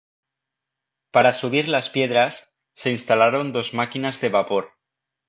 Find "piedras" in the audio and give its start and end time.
1.91-2.51